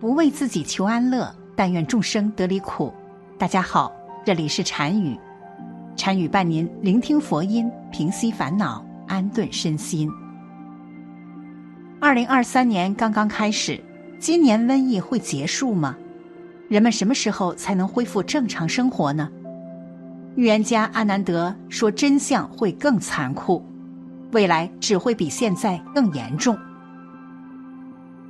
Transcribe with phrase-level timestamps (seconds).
[0.00, 2.92] 不为自己求安乐，但愿众生得离苦。
[3.38, 3.92] 大家好，
[4.24, 5.18] 这里是禅语，
[5.96, 10.10] 禅语伴您聆听佛音，平息烦恼，安顿身心。
[12.00, 13.82] 二零二三年刚刚开始，
[14.18, 15.96] 今年瘟疫会结束吗？
[16.68, 19.30] 人们什么时候才能恢复正常生活呢？
[20.34, 23.64] 预言家阿南德说：“真相会更残酷，
[24.32, 26.58] 未来只会比现在更严重。”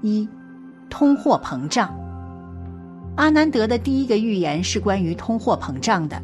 [0.00, 0.28] 一。
[0.90, 1.94] 通货膨胀。
[3.16, 6.20] 阿南德的第一个预言是关于通货膨胀的。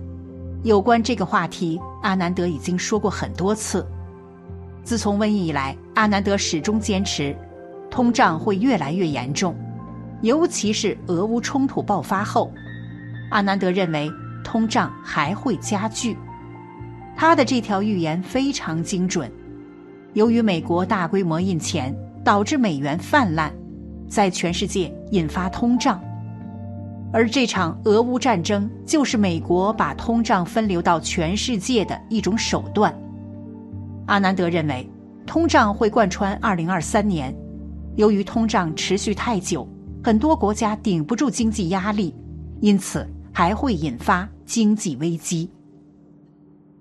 [0.62, 3.86] 有关这个话题，阿南德已经说过很多次。
[4.82, 7.36] 自从瘟疫以来，阿南德始终坚持，
[7.91, 9.55] 通胀会越来越严重，
[10.22, 12.50] 尤其是俄乌冲突爆发后，
[13.30, 14.10] 阿南德认为
[14.42, 16.16] 通胀还会加剧。
[17.16, 19.30] 他的这条预言非常精准。
[20.14, 23.52] 由于美国大规模印钱，导致美元泛滥。
[24.15, 26.01] 在全世界引发通胀，
[27.12, 32.97] 而这场俄乌战争就是美国把通胀分流到全世界的一种手段。
[34.07, 34.89] 阿南德认为，
[35.27, 37.35] 通胀会贯穿2023年，
[37.97, 39.69] 由于通胀持续太久，
[40.05, 42.15] 很多国家顶不住经济压力，
[42.61, 45.51] 因此还会引发经济危机。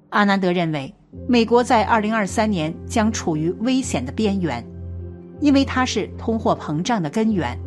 [0.10, 0.94] 阿南德认为，
[1.28, 4.64] 美国在2023年将处于危险的边缘。
[5.44, 7.60] 因为它是通货膨胀的根源。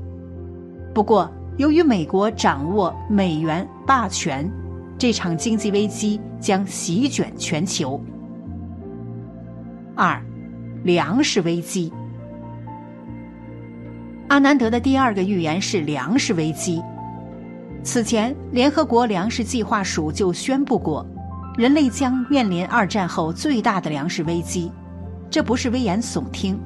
[0.95, 4.51] 不过，由于美国掌握美元霸权，
[4.97, 8.03] 这场经济危机将席卷全球。
[9.95, 10.19] 二，
[10.85, 11.93] 粮食危机。
[14.29, 16.83] 阿南德的第二个预言是粮食危机。
[17.83, 21.07] 此前，联合国粮食计划署就宣布过，
[21.59, 24.73] 人类将面临二战后最大的粮食危机。
[25.31, 26.59] 这不是危言耸听。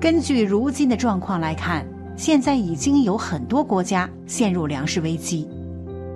[0.00, 5.46] 根据如今的状况来看，现在已经有很多国家陷入粮食危机，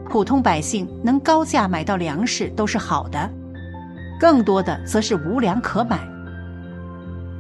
[0.09, 3.31] 普通百姓能高价买到粮食都是好的，
[4.19, 6.01] 更多的则是无粮可买。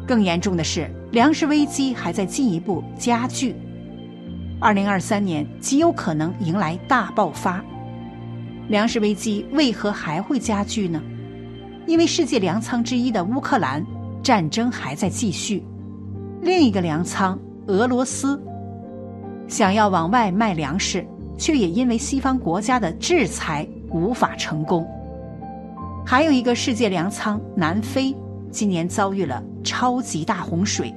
[0.06, 3.56] 更严重的是，粮食危机还在进一步加剧，
[4.60, 7.64] 二零二三年极有可能迎来大爆发。
[8.68, 11.00] 粮食危机为何还会加剧呢？
[11.86, 13.82] 因为世界粮仓之一的乌克兰
[14.22, 15.64] 战争还在继续。
[16.44, 17.38] 另一个粮仓
[17.68, 18.38] 俄罗斯
[19.48, 21.02] 想要往外卖粮食，
[21.38, 24.86] 却也因为西方国家的制裁无法成功。
[26.04, 28.14] 还有一个世界粮仓南非
[28.50, 30.94] 今年遭遇了超级大洪水，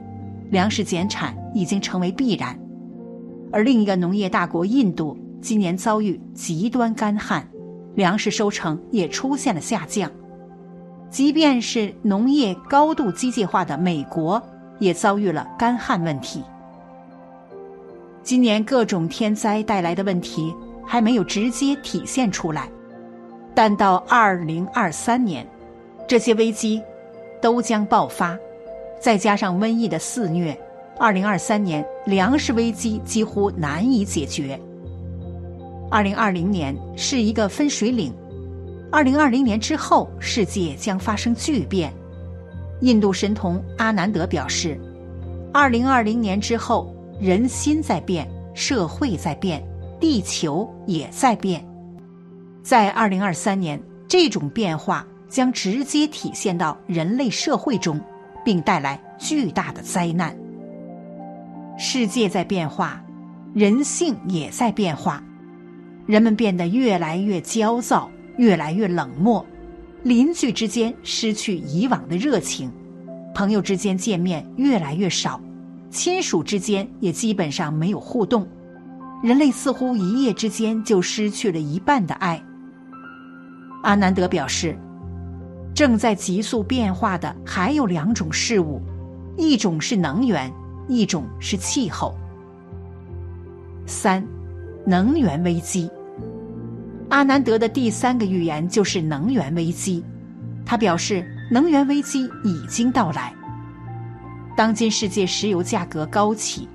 [0.49, 2.59] 粮食减产已经成为必然。
[3.49, 7.47] 而另一个农业大国印度今年遭遇极端干旱，
[7.95, 10.11] 粮食收成也出现了下降。
[11.09, 14.43] 即便是农业高度机械化的美国。
[14.79, 16.43] 也遭遇了干旱问题。
[18.23, 20.53] 今年各种天灾带来的问题
[20.85, 22.69] 还没有直接体现出来，
[23.55, 25.47] 但到二零二三年，
[26.07, 26.81] 这些危机
[27.41, 28.37] 都将爆发，
[28.99, 30.57] 再加上瘟疫的肆虐，
[30.99, 34.59] 二零二三年粮食危机几乎难以解决。
[35.89, 38.13] 二零二零年是一个分水岭，
[38.91, 41.93] 二零二零年之后，世界将发生巨变。
[42.81, 44.79] 印度神童阿南德表示
[45.51, 49.63] ：“二零二零年之后，人心在变，社会在变，
[49.99, 51.65] 地球也在变。
[52.61, 57.99] 在二零二三年，这种变化将直接体现到人类社会中，
[58.45, 60.37] 并带来巨大的灾难。
[61.79, 63.03] 世界在变化，
[63.55, 65.23] 人性也在变化，
[66.05, 69.43] 人们变得越来越焦躁，越来越冷漠。”
[70.03, 72.71] 邻居之间失去以往的热情，
[73.33, 75.41] 朋友之间见面越来越少，
[75.89, 78.47] 亲属之间也基本上没有互动，
[79.23, 82.41] 人类似乎一夜之间就失去了一半的爱。
[83.83, 84.77] 阿南德表示，
[85.73, 88.81] 正在急速变化的还有两种事物，
[89.37, 90.51] 一种是能源，
[90.87, 92.15] 一种是气候。
[93.85, 94.25] 三，
[94.85, 95.89] 能源危机。
[97.09, 100.03] 阿南德的第三个预言就是能源危机，
[100.65, 103.33] 他表示能源危机已经到来。
[104.57, 106.67] 当今世界石油价格高企，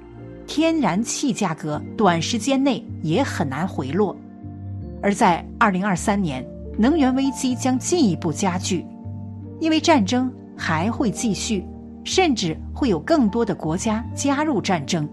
[0.47, 4.17] 天然气价格短时间内也很难回落，
[5.03, 6.43] 而在二零二三年，
[6.79, 8.87] 能源危机将进一步加剧，
[9.61, 11.63] 因为战争还会继续，
[12.05, 15.07] 甚至会有更多的国家加入战争。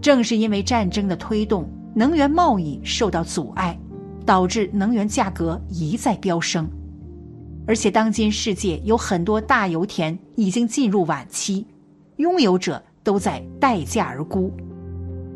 [0.00, 3.76] 正是因为战争的推动，能源贸易受到阻碍。
[4.26, 6.68] 导致能源价格一再飙升，
[7.64, 11.64] 而且当今世界有很多大油田已经进入晚期，
[12.16, 14.52] 拥有者都在待价而沽。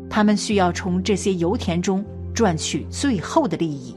[0.09, 2.03] 他们需要从这些油田中
[2.33, 3.95] 赚取最后的利益。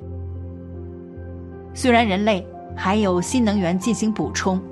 [1.75, 2.47] 虽然人类
[2.77, 4.63] 还有新能源进行补充，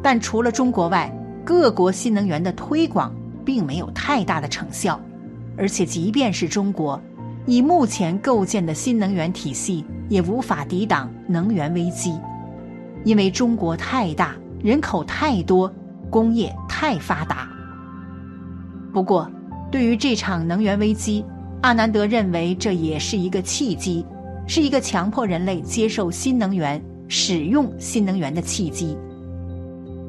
[0.00, 1.12] 但除了中国外，
[1.44, 3.12] 各国新能源的推广
[3.44, 5.00] 并没有太大的成效。
[5.56, 6.98] 而且，即便是中国，
[7.46, 12.14] 以目前构建的新能源体系，也无法抵挡能源危机，
[13.04, 15.72] 因为中国太大，人口太多，
[16.08, 17.48] 工业太发达。
[18.92, 19.28] 不过，
[19.70, 21.24] 对于这场能源危机，
[21.62, 24.06] 阿南德认为这也是一个契机，
[24.46, 28.96] 是一个强迫人类接受新能源、使用新能源的契机。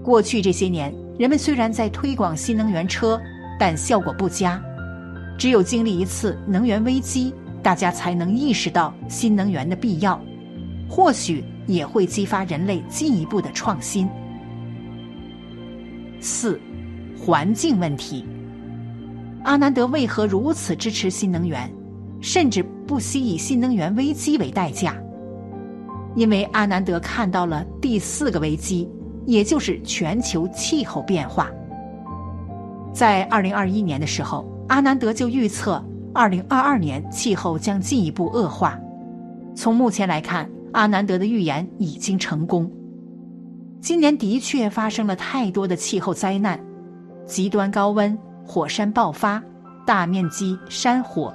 [0.03, 3.19] 过去这些年，人们虽然在推广新能源车，
[3.57, 4.61] 但效果不佳。
[5.37, 10.19] 只有经历一次能源危机，大家才能意识到新能源的必要，
[10.89, 14.07] 或许也会激发人类进一步的创新。
[16.19, 16.59] 四，
[17.17, 18.25] 环境问题。
[19.43, 21.69] 阿南德为何如此支持新能源，
[22.21, 24.95] 甚至不惜以新能源危机为代价？
[26.15, 28.87] 因为阿南德看到了第四个危机，
[29.25, 31.49] 也就是全球气候变化。
[32.93, 35.83] 在二零二一年的时候，阿南德就预测
[36.13, 38.79] 二零二二年气候将进一步恶化。
[39.55, 42.71] 从目前来看，阿南德的预言已经成功。
[43.81, 46.59] 今年的确发生了太多的气候灾难，
[47.25, 48.17] 极端高温。
[48.45, 49.41] 火山爆发、
[49.85, 51.33] 大面积山火、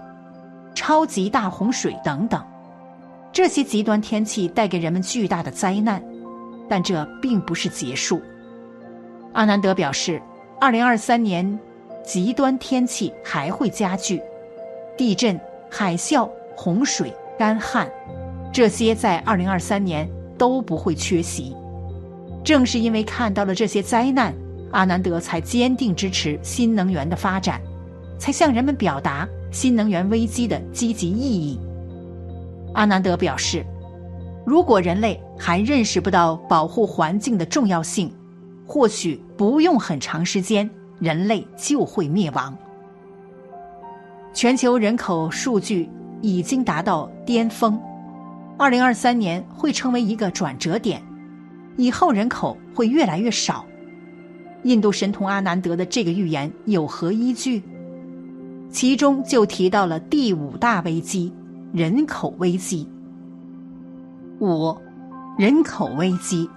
[0.75, 2.38] 超级大洪水等等，
[3.32, 6.02] 这些极端天气带给人们巨大的灾难，
[6.69, 8.20] 但这并不是结束。
[9.32, 10.20] 阿南德表示，
[10.60, 11.58] 二零二三年
[12.04, 14.22] 极端天气还会加剧，
[14.96, 15.38] 地震、
[15.70, 17.90] 海啸、洪水、干旱，
[18.52, 21.54] 这些在二零二三年都不会缺席。
[22.44, 24.34] 正是因为看到了这些灾难。
[24.70, 27.58] 阿南德才坚定支持新能源的发展，
[28.18, 31.58] 才向人们表达新能源危机的积极意义。
[32.74, 33.64] 阿南德表示，
[34.44, 38.12] 如果人类还认识不到保护环境的重要性，
[38.66, 40.68] 或许不用很长时间，
[40.98, 42.56] 人类就会灭亡。
[44.32, 45.88] 全球人口数据
[46.20, 47.80] 已经达到巅峰，
[48.56, 51.02] 二零二三年会成为一个转折点，
[51.76, 53.64] 以后人口会越来越少。
[54.64, 57.62] 印度神童阿南德的这个预言有何依据？
[58.70, 61.32] 其中就提到了第五大危机——
[61.72, 62.86] 人口危机。
[64.40, 64.76] 五，
[65.38, 66.48] 人口危机。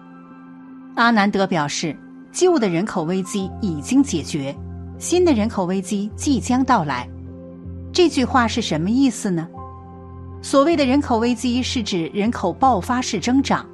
[0.95, 1.95] 阿南德表示，
[2.31, 4.56] 旧的人口危机已经解决，
[4.98, 7.07] 新的人口危机即将到来。
[7.94, 9.48] 这句话是什么意思呢？
[10.42, 13.66] 所谓的人口危机是指人口爆发式增长，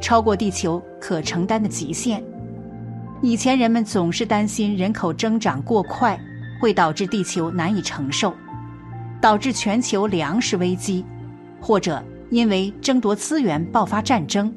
[0.00, 2.22] 超过地球可承担的极限。
[3.20, 6.18] 以前人们总是担心人口增长过快
[6.60, 8.32] 会导致地球难以承受，
[9.20, 11.04] 导致全球粮食危机，
[11.60, 14.52] 或者因为争夺资源爆发战争，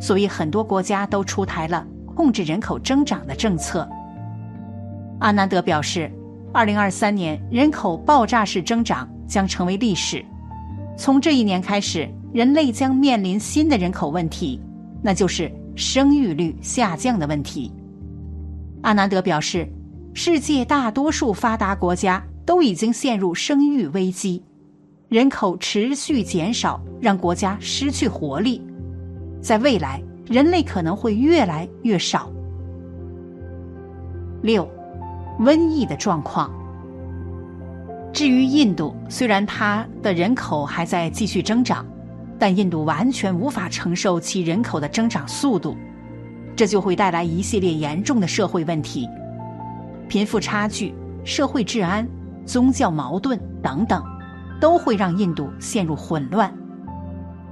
[0.00, 1.86] 所以很多国家都出台了
[2.18, 3.88] 控制人口增长的政策。
[5.20, 6.10] 阿南德表示，
[6.52, 10.24] 二零二三年人口爆炸式增长将成为历史，
[10.96, 14.60] 从这一年开始，人类将面临新的人口问题，
[15.00, 17.72] 那就是生育率下降的问题。
[18.82, 19.68] 阿南德表示，
[20.12, 24.42] 世界大多数发达国家都已经陷入生育危机，
[25.08, 28.60] 人口持续减少让国家失去活力，
[29.40, 32.30] 在未来人类可能会越来越少。
[34.42, 34.68] 六，
[35.40, 36.50] 瘟疫的状况。
[38.12, 41.86] 至于印度，虽然它的人口还在继续增长，
[42.38, 45.76] 但印度完全无法承受其人口的增长速度。
[46.56, 49.08] 这就会带来一系列严重的社会问题，
[50.08, 50.92] 贫富差距、
[51.24, 52.06] 社会治安、
[52.44, 54.02] 宗教矛盾等等，
[54.60, 56.52] 都会让印度陷入混乱。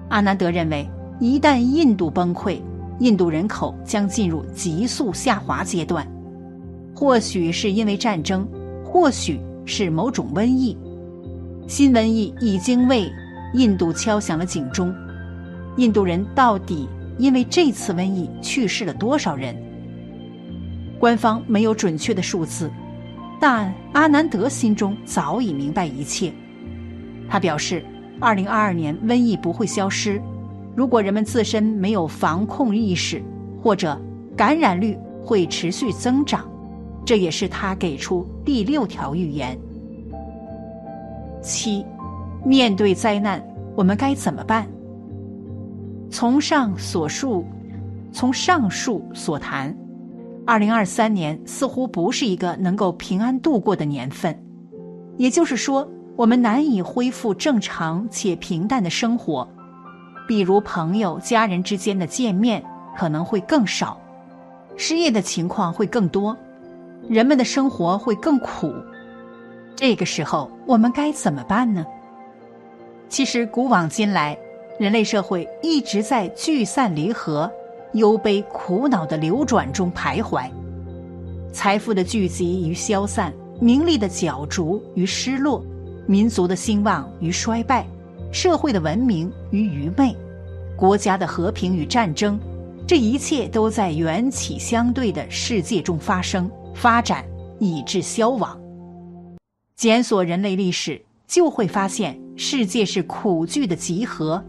[0.09, 2.61] 阿南德认为，一旦印度崩溃，
[2.99, 6.07] 印度人口将进入急速下滑阶段，
[6.95, 8.47] 或许是因为战争，
[8.85, 10.77] 或许是某种瘟疫。
[11.67, 13.11] 新瘟疫已经为
[13.55, 14.95] 印度敲响了警钟，
[15.77, 16.89] 印度人到底？
[17.19, 19.57] 因为这次瘟疫去世了多少人？
[20.99, 22.71] 官方没有准确的数字，
[23.41, 26.31] 但阿南德心中早已明白一切。
[27.27, 27.83] 他表示，
[28.21, 30.21] 二零二二年瘟疫不会消失，
[30.77, 33.23] 如果人们自身没有防控意识，
[33.63, 33.99] 或者
[34.37, 36.47] 感染率会持续增长。
[37.05, 39.57] 这也是他给出第六条预言。
[41.41, 41.87] 七，
[42.45, 43.43] 面对灾难，
[43.75, 44.67] 我们该怎么办？
[46.11, 47.45] 从上所述，
[48.13, 49.75] 从上述所谈，
[50.45, 54.37] 二零二三年似乎不是一个能够平安度过的年份。
[55.17, 59.49] 也就是说，我们难以恢复正常且平淡的生活，
[60.27, 62.63] 比如朋友、家人之间的见面
[62.97, 63.99] 可能会更少，
[64.77, 66.37] 失业的情况会更多，
[67.09, 68.75] 人们的生活会更苦。
[69.75, 71.85] 这个时候，我们该怎么办呢？
[73.09, 74.37] 其实，古往今来，
[74.79, 77.51] 人类社会一直在聚散离合、
[77.93, 80.51] 忧悲苦恼的流转中徘徊，
[81.53, 83.33] 财富的聚集与消散。
[83.59, 85.65] 名利的角逐与失落，
[86.07, 87.87] 民族的兴旺与衰败，
[88.37, 90.15] 社会的文明与愚昧，
[90.77, 92.39] 国家的和平与战争，
[92.87, 97.25] 这一切都在缘起相对的世界中发生、发展，
[97.59, 98.61] 以致消亡。
[99.75, 104.45] 检索人类历史，就会发现世界是苦剧的集合，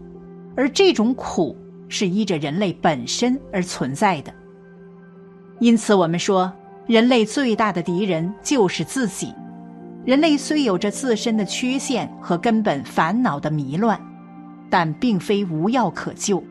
[0.54, 1.56] 而这种苦
[1.88, 4.30] 是依着人类本身而存在的。
[5.60, 6.52] 因此，我们说。
[6.86, 9.34] 人类最大的敌人就是自己。
[10.04, 14.00] 人类虽有着自身的缺陷和根本烦恼的迷乱，
[14.70, 16.42] 但并非无药可救。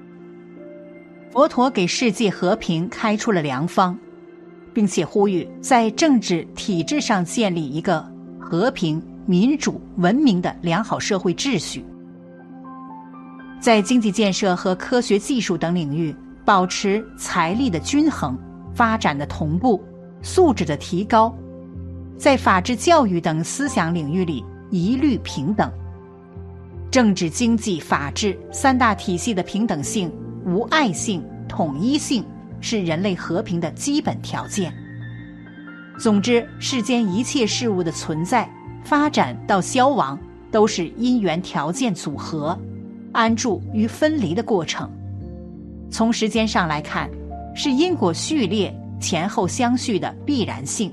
[1.31, 3.97] 佛陀给世界和平开出了良方，
[4.73, 8.05] 并且呼吁在政治体制上建立一个
[8.39, 11.83] 和平、民主、文明的良好社会秩序，
[13.59, 18.37] 在经济建设和科学技术等领域保持财力的均衡、
[18.73, 19.83] 发展的同步。
[20.23, 21.33] 素质的提高，
[22.17, 25.71] 在法治、教育等思想领域里一律平等。
[26.89, 30.11] 政治、经济、法治三大体系的平等性、
[30.45, 32.25] 无爱性、统一性，
[32.59, 34.73] 是人类和平的基本条件。
[35.99, 38.49] 总之，世间一切事物的存在、
[38.83, 40.17] 发展到消亡，
[40.51, 42.57] 都是因缘条件组合、
[43.11, 44.89] 安住与分离的过程。
[45.91, 47.09] 从时间上来看，
[47.55, 48.73] 是因果序列。
[48.99, 50.91] 前后相续的必然性，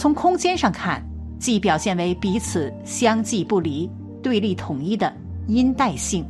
[0.00, 1.04] 从空间上看，
[1.38, 3.86] 既表现为彼此相继不离、
[4.22, 5.14] 对立统一的
[5.46, 6.24] 因代性；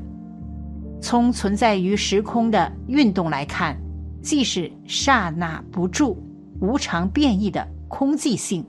[1.01, 3.81] 从存在于时空的运动来看，
[4.21, 6.21] 既是刹那不住、
[6.61, 8.67] 无常变异的空寂性。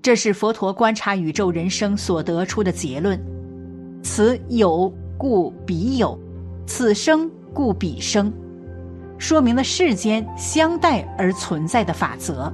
[0.00, 3.20] 这是佛陀观察宇宙人生所得出的结论：
[4.00, 4.88] 此有
[5.18, 6.16] 故彼有，
[6.68, 8.32] 此生故彼生。
[9.18, 12.48] 说明了世间相待而存在的法则，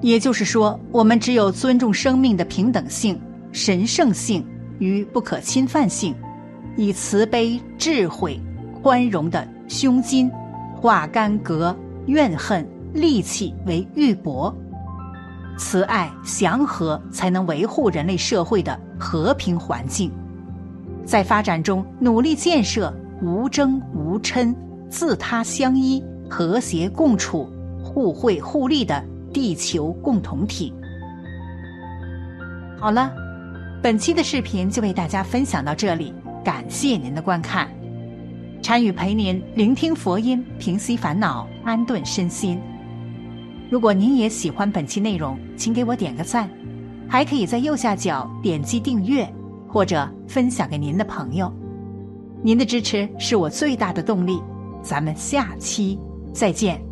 [0.00, 3.20] 也就是说，我们只有尊重生命的平等性、
[3.52, 4.46] 神圣性
[4.78, 6.14] 与不可侵犯性，
[6.76, 8.40] 以慈悲、智慧、
[8.80, 10.30] 宽容的胸襟，
[10.76, 11.76] 化干戈、
[12.06, 14.54] 怨恨、戾气为玉帛，
[15.56, 20.12] 慈爱、祥和才能维护人类社会的和平环境，
[21.04, 24.54] 在发展中努力建设无争无嗔。
[24.90, 27.46] 自他相依、和谐共处、
[27.84, 30.72] 互惠互利的地球共同体。
[32.78, 33.12] 好了，
[33.82, 36.12] 本期的视频就为大家分享到这里，
[36.44, 37.68] 感谢您的观看。
[38.62, 42.60] 禅语陪您聆听佛音，平息烦恼，安顿身心。
[43.70, 46.48] 如果您也喜欢本期内容，请给我点个赞，
[47.08, 49.28] 还可以在右下角点击订阅
[49.68, 51.52] 或者分享给您的朋友。
[52.42, 54.40] 您的支持是我最大的动力。
[54.80, 55.98] 咱们下期
[56.32, 56.87] 再见。